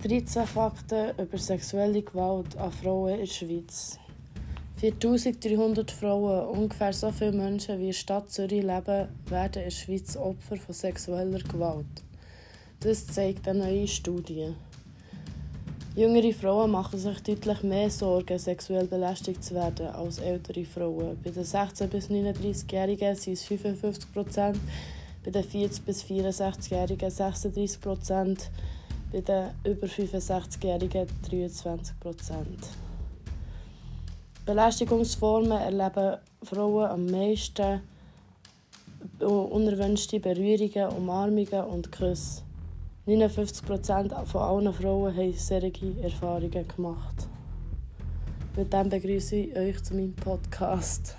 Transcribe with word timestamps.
13 0.00 0.46
Fakten 0.46 1.10
über 1.18 1.38
sexuelle 1.38 2.02
Gewalt 2.02 2.56
an 2.56 2.70
Frauen 2.70 3.14
in 3.14 3.18
der 3.18 3.26
Schweiz. 3.26 3.98
4300 4.76 5.90
Frauen, 5.90 6.56
ungefähr 6.56 6.92
so 6.92 7.10
viele 7.10 7.32
Menschen 7.32 7.78
wie 7.78 7.86
in 7.86 7.88
der 7.88 7.94
Stadt 7.94 8.30
Zürich 8.30 8.62
leben, 8.62 9.08
werden 9.26 9.56
in 9.56 9.64
der 9.64 9.70
Schweiz 9.70 10.16
Opfer 10.16 10.56
von 10.56 10.72
sexueller 10.72 11.40
Gewalt. 11.40 12.04
Das 12.78 13.08
zeigt 13.08 13.48
eine 13.48 13.58
neue 13.58 13.88
Studie. 13.88 14.54
Jüngere 15.96 16.32
Frauen 16.32 16.70
machen 16.70 17.00
sich 17.00 17.20
deutlich 17.20 17.64
mehr 17.64 17.90
Sorgen, 17.90 18.38
sexuell 18.38 18.86
belästigt 18.86 19.42
zu 19.42 19.56
werden, 19.56 19.88
als 19.88 20.18
ältere 20.18 20.64
Frauen. 20.64 21.18
Bei 21.24 21.30
den 21.30 21.42
16- 21.42 21.88
bis 21.88 22.08
39-Jährigen 22.08 23.16
sind 23.16 23.32
es 23.32 23.42
55 23.42 24.12
Prozent, 24.12 24.60
bei 25.24 25.32
den 25.32 25.42
40- 25.42 25.82
bis 25.84 26.04
64-Jährigen 26.04 27.10
36 27.10 27.80
Prozent 27.80 28.48
bei 29.12 29.20
den 29.20 29.50
über 29.64 29.86
65-Jährigen 29.86 31.06
23 31.28 31.98
Prozent. 32.00 32.68
Belästigungsformen 34.44 35.52
erleben 35.52 36.18
Frauen 36.42 36.86
am 36.86 37.06
meisten 37.06 37.80
unerwünschte 39.20 40.20
Berührungen, 40.20 40.96
Umarmungen 40.96 41.64
und 41.64 41.92
Küsse. 41.92 42.42
59 43.06 43.64
Prozent 43.64 44.12
von 44.26 44.40
allen 44.40 44.72
Frauen 44.72 45.16
haben 45.16 45.32
solche 45.34 46.02
Erfahrungen 46.02 46.68
gemacht. 46.68 47.28
Mit 48.56 48.72
dem 48.72 48.88
begrüße 48.88 49.36
ich 49.36 49.56
euch 49.56 49.82
zu 49.82 49.94
meinem 49.94 50.14
Podcast. 50.14 51.16